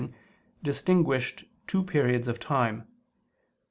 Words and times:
distinguished 0.63 1.43
two 1.67 1.83
periods 1.83 2.27
of 2.27 2.39
time. 2.39 2.87